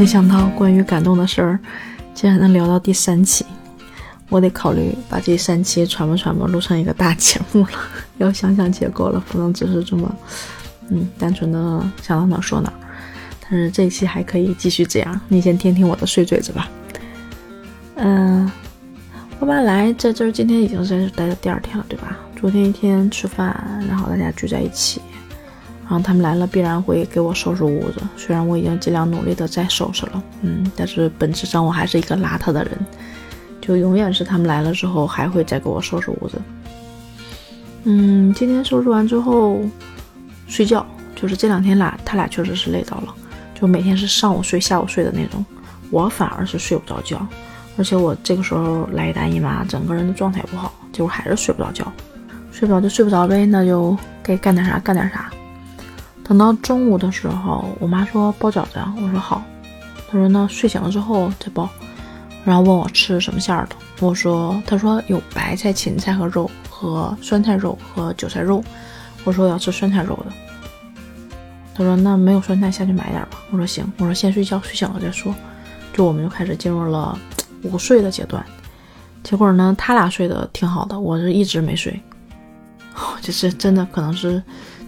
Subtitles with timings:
[0.00, 1.58] 没想到关于感动的事儿，
[2.14, 3.44] 竟然能聊到第三期，
[4.30, 7.72] 我得考虑把这三期传播传播录成一个大节目了，
[8.16, 10.10] 要想想结构了，不能只是这么，
[10.88, 12.72] 嗯，单纯的想到哪说哪。
[13.42, 16.66] 但是这一期还可以继续这样，你先听听我的碎嘴子吧。
[17.96, 18.50] 嗯，
[19.38, 22.16] 我爸来在这儿，今天已经是待的第二天了，对吧？
[22.40, 25.02] 昨天一天吃饭，然后大家聚在一起。
[25.90, 28.00] 然后他们来了，必然会给我收拾屋子。
[28.16, 32.78] 虽然我已经尽量努力的在收拾了，嗯，但是本质上我还是一个邋遢的人，
[33.60, 36.40] 就永远是他们来了之后还会再给我收拾屋子。
[37.82, 39.60] 嗯，今天收拾完之后
[40.46, 43.12] 睡觉，就是这两天俩他俩确实是累到了，
[43.60, 45.44] 就每天是上午睡下午睡的那种，
[45.90, 47.26] 我反而是睡不着觉，
[47.76, 51.92] 而且我这个时候来大姨妈，整个人的状态不好，结果还是睡不着觉，
[52.52, 55.28] 睡不着就睡不着呗，那就该干点啥干点啥。
[56.30, 59.42] 等到中午的时候，我妈说包饺子，我说好。
[60.08, 61.68] 她说那睡醒了之后再包，
[62.44, 68.62] 然后问我吃什么馅儿的，我说她说有白菜、芹菜和肉和酸菜肉和韭菜肉，
[69.24, 70.32] 我说我要吃酸菜肉的。
[71.74, 75.34] 她说那没有酸菜下去买点吧，我说行，我说先睡觉，睡醒了再说。
[75.92, 77.18] 就我们就开始进入了
[77.64, 78.46] 午睡的阶段。
[79.24, 82.00] 结果呢，他俩睡得挺好的，我是一直没睡，
[83.20, 84.40] 就是真的可能是。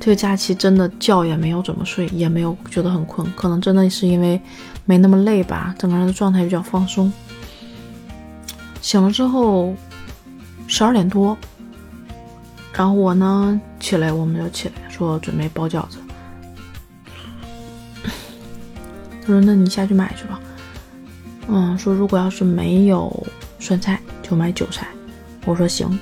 [0.05, 4.41] 这个假期真的觉也没有怎么睡，也没有觉得很困，可能真的是因为
[4.85, 7.13] 没那么累吧，整个人的状态比较放松。
[8.81, 9.77] 醒了之后
[10.67, 11.39] 十二点多，
[12.73, 15.99] 然后我呢起来，我们就起来说准备包饺子。
[18.03, 20.41] 他说：“那你下去买去吧。”
[21.47, 23.25] 嗯，说如果要是没有
[23.61, 24.89] 酸菜，就买韭菜。
[25.45, 25.97] 我说行。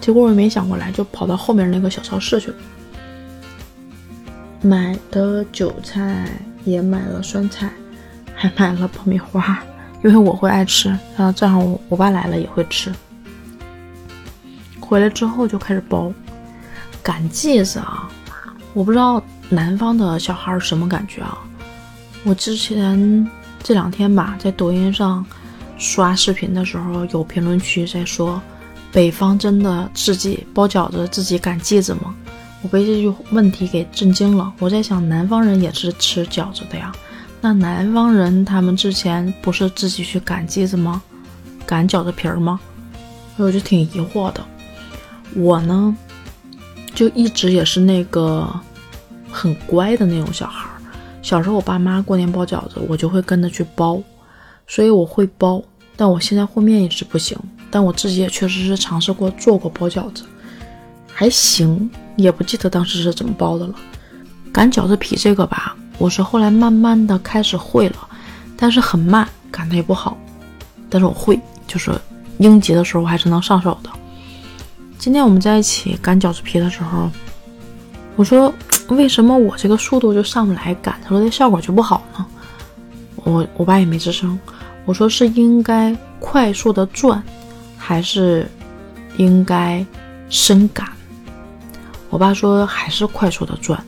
[0.00, 2.56] 结果我也没想过来，就跑到后面那个小超市去了，
[4.62, 6.26] 买的韭菜
[6.64, 7.70] 也买了酸菜，
[8.34, 9.62] 还买了爆米花，
[10.02, 12.90] 因为我会爱吃，然后正好我我爸来了也会吃。
[14.80, 16.12] 回来之后就开始包
[17.02, 18.10] 擀剂子啊，
[18.72, 21.38] 我不知道南方的小孩什么感觉啊。
[22.24, 23.28] 我之前
[23.62, 25.24] 这两天吧，在抖音上
[25.78, 28.40] 刷视频的时候，有评论区在说。
[28.92, 32.14] 北方真的自己包饺子、自己擀剂子吗？
[32.62, 34.52] 我被这句问题给震惊了。
[34.58, 36.92] 我在想，南方人也是吃饺子的呀，
[37.40, 41.00] 那南方人他们之前不是自己去擀剂子吗？
[41.66, 42.60] 擀饺子皮儿吗？
[43.36, 44.44] 我就挺疑惑的。
[45.34, 45.96] 我呢，
[46.94, 48.46] 就一直也是那个
[49.30, 50.82] 很乖的那种小孩儿。
[51.22, 54.02] 小时候我爸妈过年包饺子，我就会跟着去包，
[54.66, 55.62] 所以我会包。
[55.96, 57.38] 但我现在和面一直不行。
[57.70, 60.24] 但我自己也确实是尝试过做过包饺子，
[61.12, 63.74] 还行，也不记得当时是怎么包的了。
[64.52, 68.08] 擀饺子皮这个吧，我是后来慢慢的开始会了，
[68.56, 70.18] 但是很慢，擀的也不好。
[70.88, 71.38] 但是我会，
[71.68, 71.92] 就是
[72.38, 73.90] 应急的时候还是能上手的。
[74.98, 77.08] 今天我们在一起擀饺子皮的时候，
[78.16, 78.52] 我说
[78.88, 82.26] 为什么我这个速度就上不来擀出来的效果就不好呢？
[83.22, 84.36] 我我爸也没吱声。
[84.84, 87.22] 我说是应该快速的转。
[87.82, 88.46] 还是
[89.16, 89.84] 应该
[90.28, 90.86] 深感。
[92.10, 93.82] 我爸说还是快速的转。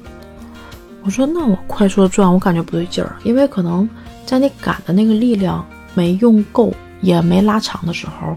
[1.05, 3.89] 我说那我快速的转，我感觉不对劲儿，因为可能
[4.25, 5.65] 在你擀的那个力量
[5.95, 6.73] 没用够，
[7.03, 8.35] 也没拉长的时候，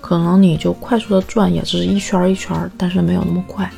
[0.00, 3.70] 可能你就快速的转也是一圈一圈，但是没有那么快。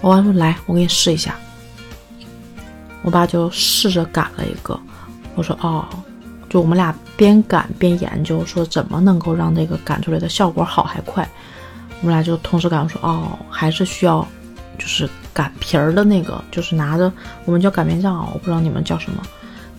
[0.00, 1.34] 我爸说来，我给你试一下。
[3.02, 4.78] 我爸就试着赶了一个。
[5.34, 5.88] 我说哦。
[6.54, 11.28] 就我们俩边擀边研究，说怎么能够让这个擀出来的效果好还快。
[12.00, 14.24] 我们俩就同时感觉说，哦，还是需要，
[14.78, 17.12] 就是擀皮儿的那个，就是拿着
[17.44, 19.20] 我们叫擀面杖啊，我不知道你们叫什么，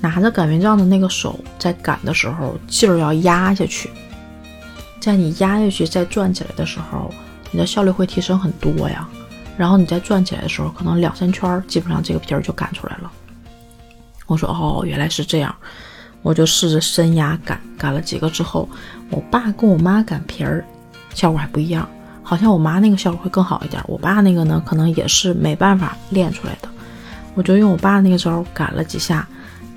[0.02, 3.90] 拿着擀面杖的那个手在擀的时候劲儿要压下去，
[5.00, 7.10] 在你压下去再转起来的时候，
[7.52, 9.08] 你的效率会提升很多呀。
[9.56, 13.10] 然后你再转起来的时候，可能两三圈儿，基本上这个皮儿就擀出来了。
[14.26, 15.56] 我说，哦，原来是这样。
[16.26, 18.68] 我就试着深压擀，擀了几个之后，
[19.12, 20.66] 我爸跟我妈擀皮儿
[21.14, 21.88] 效果还不一样，
[22.24, 23.80] 好像我妈那个效果会更好一点。
[23.86, 26.70] 我爸那个呢，可能也是没办法练出来的。
[27.36, 29.28] 我就用我爸那个招擀了几下，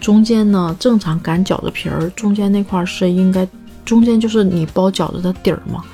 [0.01, 3.47] 中间呢，正常擀饺子皮儿，中间那块是应该，
[3.85, 5.85] 中间就是你包饺子的底儿嘛，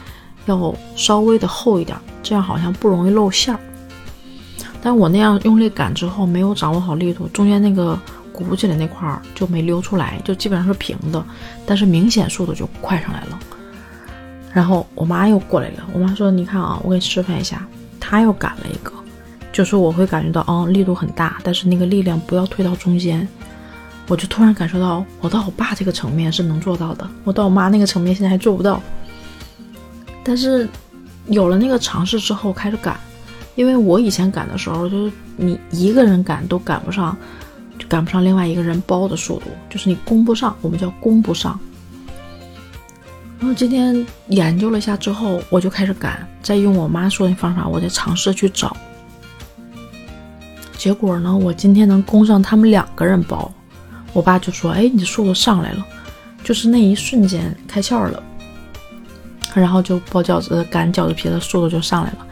[0.46, 3.58] 要稍微的厚一点，这样好像不容易露馅儿。
[4.80, 7.98] 但我那样用力擀之后，没有掌握好力度，中间那个。
[8.34, 11.24] 鼓起来那块儿就没溜出来，就基本上是平的，
[11.64, 13.38] 但是明显速度就快上来了。
[14.52, 17.64] 然后我妈又过来了，我妈说：“你看啊，我给你示范一下。”
[18.00, 18.92] 她又擀了一个，
[19.52, 23.26] 就是我会感觉到，嗯，力度很大，但是那个力量不要推到中间。
[24.08, 28.82] 我就突然感受到，我到我爸这个层面是能做到的，我到我妈那个层面现在还做不到。
[30.22, 30.68] 但是
[31.26, 33.00] 有了那个尝试之后，开始赶，
[33.54, 37.16] 因为我以前赶的时候，就是你一个人赶都赶不上，
[37.78, 41.58] 就赶不上另外一个人包的速度，就是你攻不上，我们叫攻不上。
[43.38, 48.76] 然后今天研究了一下之后，我就开始赶，再用我妈说的方法，我再尝试去找。
[50.78, 53.50] 结果呢，我今天能攻上他们两个人包，
[54.12, 55.84] 我爸就说：“哎，你速度上来了，
[56.42, 58.22] 就是那一瞬间开窍了。”
[59.54, 62.26] 然后就包饺子、擀饺子皮的速度就上来了，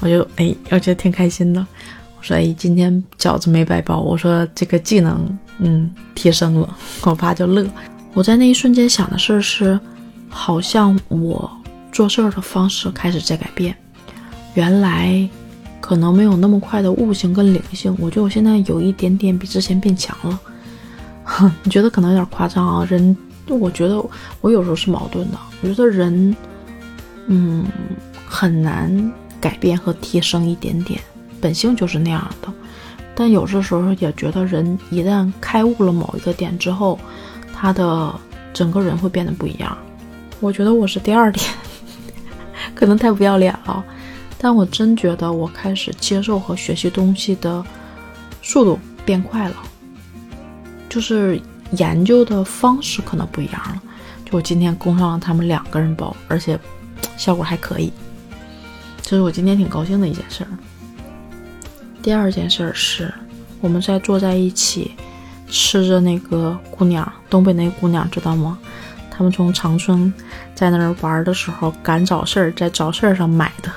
[0.00, 1.66] 我就哎，我觉得挺开心的。
[2.28, 6.76] 所以：“，今天饺子没白包。”我说：“这个技能，嗯，提升了。
[7.02, 7.66] ”我爸就乐。
[8.12, 9.78] 我在那一瞬间想的事是。
[10.30, 11.50] 好像我
[11.90, 13.74] 做事儿的方式开始在改变，
[14.52, 15.26] 原来
[15.80, 17.96] 可能没有那么快的悟性跟灵性。
[17.98, 20.38] 我觉得我现在有一点点比之前变强了，
[21.24, 22.86] 哼 你觉得可能有点夸张啊？
[22.90, 23.16] 人，
[23.48, 24.04] 我觉得
[24.42, 25.38] 我有时候是矛盾的。
[25.62, 26.36] 我觉得人，
[27.26, 27.64] 嗯，
[28.26, 31.00] 很难改变和提升一点点，
[31.40, 32.52] 本性就是那样的。
[33.14, 36.98] 但有的时候也觉得人一旦开悟了某一个点之后，
[37.52, 38.14] 他的
[38.54, 39.76] 整个人会变得不一样。
[40.38, 41.44] 我觉得我是第二点，
[42.76, 43.84] 可能太不要脸了，
[44.38, 47.64] 但我真觉得我开始接受和学习东西的
[48.40, 49.56] 速度变快了，
[50.88, 51.40] 就是
[51.72, 53.82] 研究的方式可能不一样了。
[54.24, 56.56] 就我今天攻上了他们两个人包，而且
[57.16, 57.92] 效果还可以，
[59.02, 60.50] 这是我今天挺高兴的一件事儿。
[62.08, 63.12] 第二件事是，
[63.60, 64.92] 我们在坐在一起
[65.46, 68.58] 吃着那个姑娘，东北那姑娘，知道吗？
[69.10, 70.10] 他们从长春
[70.54, 73.70] 在那儿玩的时候赶早市儿，在早市儿上买的，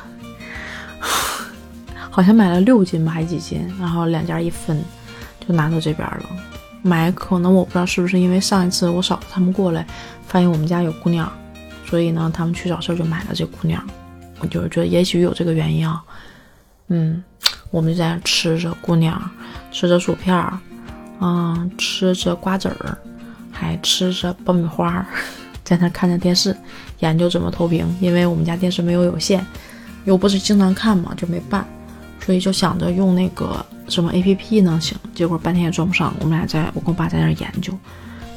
[2.10, 3.70] 好像买了六斤吧，还几斤？
[3.78, 4.82] 然后两家一分，
[5.46, 6.26] 就拿到这边了。
[6.82, 9.86] 买可能我不知道是不是因为上一次我嫂子他们过来，
[10.26, 11.30] 发现我们家有姑娘，
[11.86, 13.86] 所以呢，他们去早市就买了这姑娘。
[14.40, 16.02] 我就是觉得也许有这个原因啊。
[16.88, 17.22] 嗯，
[17.72, 19.20] 我们就在那吃着姑娘，
[19.72, 20.60] 吃着薯片儿，
[21.20, 22.98] 嗯，吃着瓜子儿。
[23.54, 25.06] 还吃着爆米花，
[25.64, 26.56] 在那看着电视，
[27.00, 27.86] 研究怎么投屏。
[28.00, 29.46] 因为我们家电视没有有线，
[30.06, 31.64] 又不是经常看嘛，就没办，
[32.26, 34.98] 所以就想着用那个什么 A P P 能行。
[35.14, 36.12] 结果半天也装不上。
[36.22, 37.78] 我们俩在我跟我爸在那研究，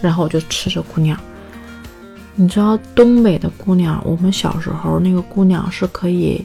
[0.03, 1.19] 然后我就吃着姑娘。
[2.35, 6.45] 你知道东北的姑娘，我们小时候那个姑娘是可以，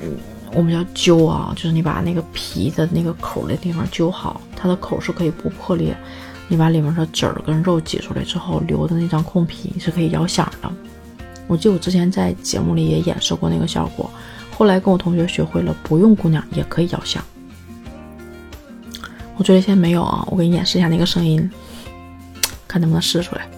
[0.00, 0.08] 嗯，
[0.54, 5.96] 我们叫揪啊，就是你把那个皮的那个口的地方揪好，它的口是可以不破裂。
[6.48, 10.70] 你把里面的籽儿跟肉挤出来之后，留的那张空皮是可以摇响的。
[11.46, 14.10] 我记得我之前在节目里也演示过那个效果，
[14.54, 17.24] 后来跟我同学学会了，不用姑娘也可以摇响。
[19.38, 21.50] 我这里现在没有啊，我给你演示一下那个声音，
[22.68, 23.48] 看能不能试出来。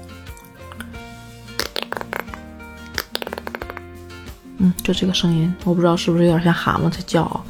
[4.85, 7.45] 就这个声音，我不知道是不是有点像蛤蟆在叫。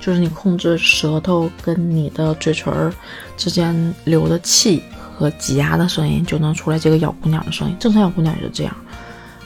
[0.00, 2.92] 就是你控制舌头跟你的嘴唇
[3.36, 4.82] 之间流的气
[5.14, 7.76] 和挤压的声音，就能出来这个咬姑娘的声音。
[7.78, 8.76] 正常咬姑娘也是这样。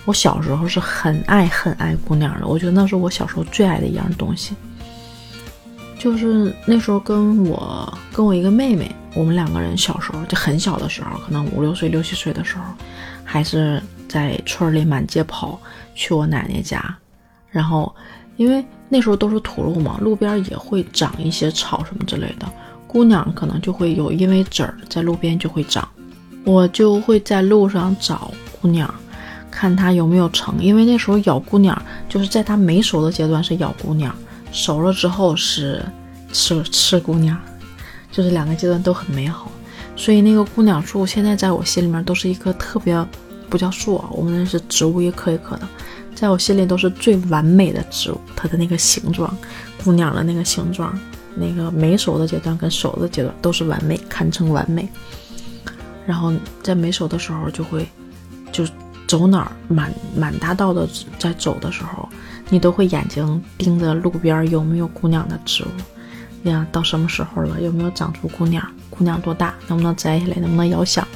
[0.06, 4.55] 我小时候是很爱很爱姑娘的，我觉得那是我小时候最爱的一样东西。
[5.99, 12.62] 就是那时候跟我跟我一个妹妹，我们两个人小时候就很小的时候，可能五六岁、六七岁的时候，
[13.25, 15.61] 还是在村里满街跑，
[15.95, 16.97] 去我奶奶家，
[17.57, 17.91] 然后
[18.37, 18.65] 因为。
[18.89, 22.47] 那时候都是土路嘛，路边也会长一些草什么之类的。
[22.87, 25.89] 姑娘可能就会有，因为籽儿在路边就会长，
[26.45, 28.89] 我就会在路上找姑娘，
[29.51, 30.63] 看她有没有成。
[30.63, 31.77] 因为那时候咬姑娘，
[32.09, 34.15] 就是在她没熟的阶段是咬姑娘，
[34.53, 35.85] 熟了之后是
[36.33, 37.37] 吃吃姑娘，
[38.13, 39.51] 就是两个阶段都很美好。
[39.97, 43.05] 所以那个姑娘树现在在我心里面都是一棵特别
[43.51, 45.69] 不叫树啊，我们那是植物一棵一棵的。
[46.16, 49.37] 在我心里都是最完美的植物，它的那个形状，
[49.85, 50.99] 姑娘的那个形状，
[51.35, 54.88] 那个没熟的阶段跟熟的阶段都是完美，堪称完美。
[56.06, 56.32] 然后
[56.62, 57.87] 在没熟的时候，就会
[58.50, 58.64] 就
[59.06, 62.08] 走哪儿满满大道的在走的时候，
[62.49, 67.61] 你都会眼睛盯着路边有没有姑娘的植物，呀，到什么时候了？
[67.61, 68.66] 有没有长出姑娘？
[68.88, 69.54] 姑娘多大？
[69.68, 70.37] 能不能摘下来？
[70.37, 71.06] 能不能摇响？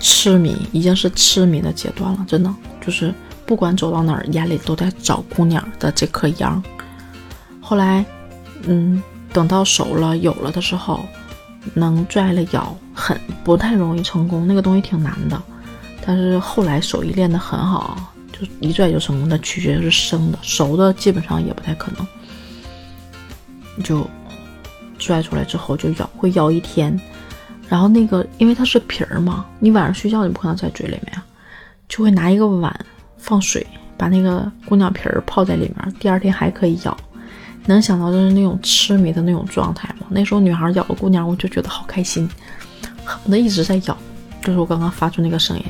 [0.00, 2.52] 痴迷已经是痴迷的阶段了，真的
[2.84, 3.14] 就是。
[3.46, 6.62] 不管走到哪儿，眼里都在找姑娘的这颗秧。
[7.60, 8.04] 后来，
[8.66, 11.04] 嗯，等到熟了、有了的时候，
[11.72, 14.46] 能拽了咬，很不太容易成功。
[14.46, 15.42] 那个东西挺难的，
[16.04, 17.98] 但是后来手艺练得很好，
[18.32, 19.28] 就一拽就成功。
[19.28, 22.06] 那取决于是生的，熟的基本上也不太可能。
[23.82, 24.08] 就
[24.98, 26.98] 拽出来之后就咬，会咬一天。
[27.66, 31.20] 然后那个因为它是皮儿嘛，你晚上睡觉你不可能在嘴里面，
[31.88, 32.78] 就会拿一个碗
[33.24, 33.66] 放水，
[33.96, 36.94] 把那个姑娘皮儿泡在里面，第二天还可以咬。
[37.64, 40.06] 能想到就是那种痴迷的那种状态吗？
[40.10, 42.28] 那时候女孩咬个姑娘，我就觉得好开心，
[43.02, 43.96] 恨不得一直在咬。
[44.42, 45.64] 就是我刚刚发出那个声音。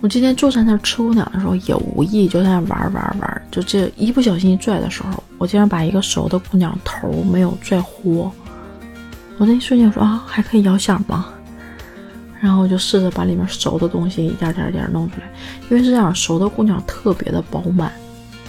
[0.00, 8.32] 我今天就在那吃姑娘的时候，也无意就在那玩玩玩，就这一不小心拽的时候，我竟然把一个熟的姑娘头没有拽活。
[9.36, 11.26] 我那一瞬间说啊，还可以咬响吗？
[12.42, 15.30] 然后我就试着把里面熟的东西一点点点弄出来，
[15.70, 17.92] 因为是这样，熟的姑娘特别的饱满，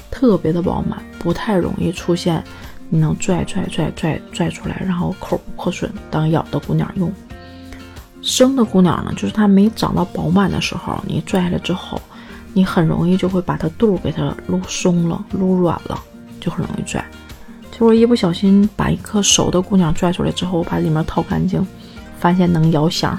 [0.09, 2.43] 特别的饱满，不太容易出现
[2.89, 7.13] 你能拽拽拽拽拽出来，然后口不破损当咬的姑娘用。
[8.23, 12.01] 生的姑娘呢，就是她没长到饱满的时候，你拽下来之后，
[12.51, 15.99] 你很容易就会把它肚给它撸松了、撸软了，
[16.39, 17.05] 就很容易拽。
[17.71, 21.63] 结果一不小心把一颗熟的姑娘拽出来之后，我把里面掏干净，
[22.17, 23.15] 发现能咬响。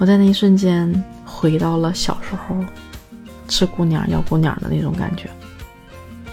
[0.00, 0.90] 我在那一瞬间
[1.26, 2.56] 回到了小时候
[3.48, 5.28] 吃姑娘、咬姑娘的那种感觉，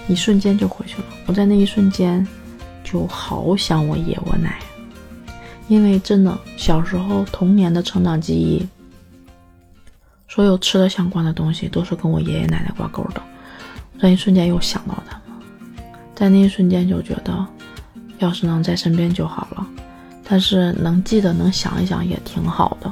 [0.08, 1.08] 一瞬间就回去了。
[1.26, 2.26] 我在那一瞬间
[2.82, 4.58] 就好想我爷我奶。
[5.68, 8.66] 因为真的，小时候童年的成长记忆，
[10.30, 13.22] 所有吃的相关的东西都是跟我爷爷奶奶挂钩的。
[14.00, 15.46] 在一瞬间又想到他们，
[16.16, 17.46] 在那一瞬间就觉得，
[18.20, 19.68] 要是能在身边就好了。
[20.24, 22.90] 但是能记得、能想一想也挺好的。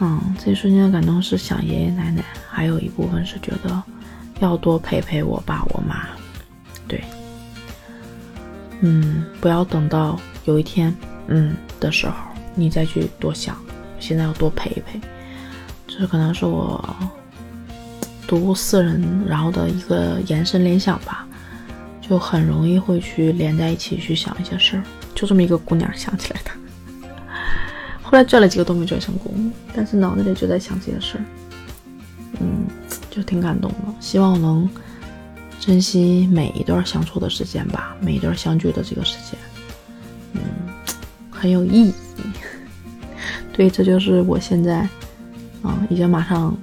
[0.00, 3.82] 嗯，这一瞬间的感动是想爷爷奶奶，还有一部分是觉得
[4.40, 6.08] 要多陪陪我爸我妈。
[6.88, 7.04] 对，
[8.80, 10.20] 嗯，不要等到。
[10.44, 10.92] 有一天，
[11.28, 12.14] 嗯的时候，
[12.56, 13.56] 你再去多想，
[14.00, 15.00] 现在要多陪陪，
[15.86, 16.84] 这可能是我
[18.26, 21.24] 读四人然后的一个延伸联想吧，
[22.00, 24.82] 就很容易会去连在一起去想一些事儿，
[25.14, 26.50] 就这么一个姑娘想起来的，
[28.12, 31.24] 后来拽了几个都没拽成功，但是脑子里就在想这些事儿，
[32.40, 32.66] 嗯，
[33.10, 34.68] 就挺感动的，希望能
[35.58, 39.40] 珍惜每一段相处的时间吧，每一段相聚的这个时间。
[40.34, 40.40] 嗯
[41.30, 41.94] 很有意义，
[43.50, 44.86] 对，这就是我现在，
[45.62, 46.54] 啊，已经马上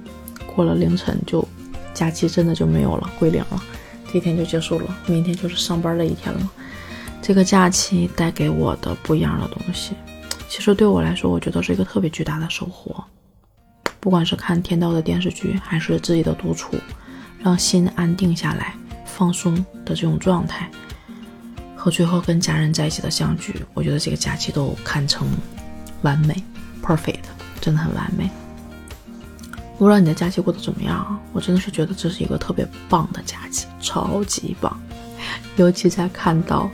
[0.54, 1.44] 过了凌晨，就
[1.92, 3.60] 假期真的就没有了，归零了，
[4.06, 6.50] 这一天就结束了，明天就是上班的一天了。
[7.20, 9.94] 这个假期带给我的不一样的东西，
[10.50, 13.04] 其实对我来说，我觉得是一个特别巨大的收获。
[14.00, 16.74] 不管是看天道的电视剧，还是自己的独处，
[17.38, 19.54] 让心安定下来、放松
[19.84, 20.68] 的这种状态。
[21.76, 25.24] 和最后跟家人在一起的相聚，我觉得这个假期都堪称
[26.02, 26.34] 完美
[26.82, 27.20] ，perfect，
[27.60, 28.28] 真的很完美。
[29.78, 31.16] 不知道你的假期过得怎么样？
[31.32, 34.78] 我真的是觉得这是一个特别棒的假期，超级棒。
[35.56, 36.68] 尤其在看到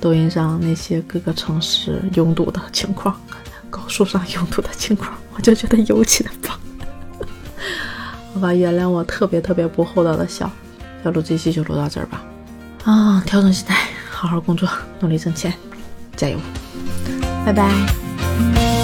[0.00, 3.20] 抖音上那些各个城市拥堵的情况，
[3.70, 6.58] 高速上拥堵的情况，我就觉得尤其的棒。
[8.34, 10.50] 好吧，原谅我特别特别不厚道的笑。
[11.04, 12.24] 要录这期就录到这儿吧。
[12.84, 13.88] 啊，调整心态。
[14.10, 14.68] 好好工作，
[15.00, 15.52] 努力挣钱，
[16.16, 16.38] 加油！
[17.44, 18.75] 拜拜。